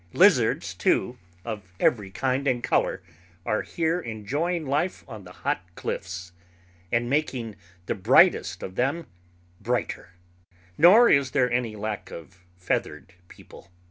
Lizards, 0.13 0.73
too, 0.73 1.19
of 1.45 1.71
every 1.79 2.09
kind 2.09 2.47
and 2.47 2.63
color 2.63 3.03
are 3.45 3.61
here 3.61 3.99
enjoying 3.99 4.65
life 4.65 5.03
on 5.07 5.25
the 5.25 5.31
hot 5.31 5.61
cliffs, 5.75 6.31
and 6.91 7.07
making 7.07 7.55
the 7.85 7.93
brightest 7.93 8.63
of 8.63 8.73
them 8.73 9.05
brighter. 9.61 10.13
Nor 10.75 11.07
is 11.11 11.29
there 11.29 11.51
any 11.51 11.75
lack 11.75 12.09
of 12.09 12.39
feathered 12.57 13.13
people. 13.27 13.69